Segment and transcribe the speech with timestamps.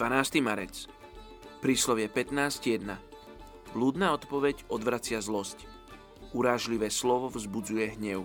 [0.00, 0.40] 12.
[0.40, 0.88] marec.
[1.60, 2.88] Príslovie 15.1.
[3.76, 5.68] Blúdna odpoveď odvracia zlosť.
[6.32, 8.24] Urážlivé slovo vzbudzuje hnev.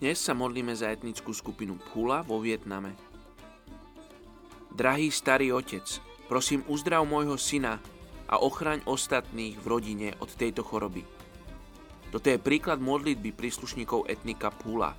[0.00, 2.96] Dnes sa modlíme za etnickú skupinu Phula vo Vietname.
[4.72, 5.84] Drahý starý otec,
[6.32, 7.76] prosím uzdrav môjho syna
[8.24, 11.04] a ochraň ostatných v rodine od tejto choroby.
[12.08, 14.96] Toto je príklad modlitby príslušníkov etnika Pula,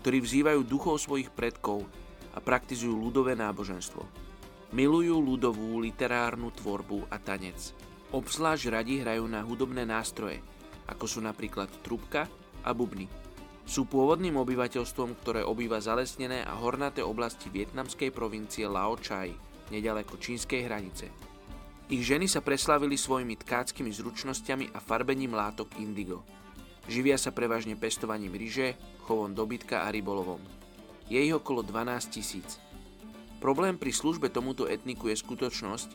[0.00, 1.84] ktorí vzývajú duchov svojich predkov
[2.32, 4.31] a praktizujú ľudové náboženstvo.
[4.72, 7.76] Milujú ľudovú literárnu tvorbu a tanec.
[8.08, 10.40] Obzvlášť radi hrajú na hudobné nástroje,
[10.88, 12.24] ako sú napríklad trubka
[12.64, 13.04] a bubny.
[13.68, 19.36] Sú pôvodným obyvateľstvom, ktoré obýva zalesnené a hornaté oblasti vietnamskej provincie Lao Chai,
[19.68, 21.12] nedaleko čínskej hranice.
[21.92, 26.24] Ich ženy sa preslávili svojimi tkáckými zručnosťami a farbením látok indigo.
[26.88, 28.72] Živia sa prevažne pestovaním ryže,
[29.04, 30.40] chovom dobytka a rybolovom.
[31.12, 32.56] Je ich okolo 12 tisíc.
[33.42, 35.90] Problém pri službe tomuto etniku je skutočnosť,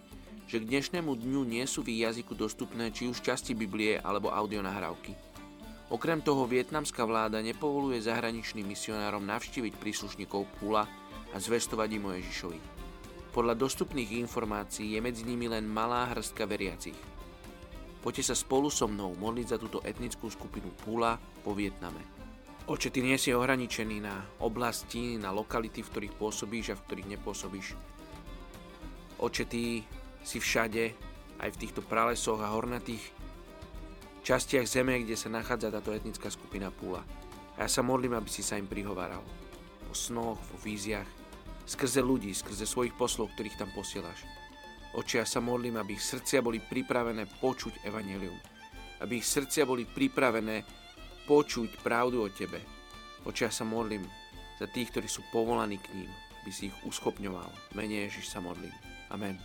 [0.51, 5.15] že k dnešnému dňu nie sú v jazyku dostupné či už časti Biblie alebo audionahrávky.
[5.87, 10.91] Okrem toho vietnamská vláda nepovoluje zahraničným misionárom navštíviť príslušníkov Pula
[11.31, 12.59] a zvestovať im o Ježišovi.
[13.31, 16.99] Podľa dostupných informácií je medzi nimi len malá hrstka veriacich.
[18.03, 21.15] Poďte sa spolu so mnou modliť za túto etnickú skupinu Pula
[21.47, 22.26] po Vietname.
[22.67, 27.11] Oče, ty nie si ohraničený na oblasti, na lokality, v ktorých pôsobíš a v ktorých
[27.15, 27.79] nepôsobíš.
[29.23, 29.87] Oče, ty
[30.27, 30.91] si všade,
[31.39, 32.99] aj v týchto pralesoch a hornatých
[34.19, 37.07] častiach zeme, kde sa nachádza táto etnická skupina Púla.
[37.55, 39.23] A ja sa modlím, aby si sa im prihováral.
[39.87, 41.07] Po snoch, vo víziach,
[41.63, 44.27] skrze ľudí, skrze svojich poslov, ktorých tam posielaš.
[44.91, 48.35] Oči, ja sa modlím, aby ich srdcia boli pripravené počuť evanelium.
[48.99, 50.67] Aby ich srdcia boli pripravené
[51.27, 52.63] počuť pravdu o Tebe.
[53.27, 54.07] Oče, ja sa modlím
[54.55, 56.11] za tých, ktorí sú povolaní k ním,
[56.41, 57.75] aby si ich uschopňoval.
[57.75, 58.71] Menej Ježiš sa modlím.
[59.11, 59.35] Amen.